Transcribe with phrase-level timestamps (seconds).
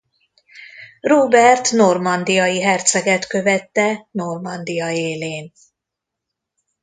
[1.01, 5.51] Róbert normandiai herceget követte Normandia élén.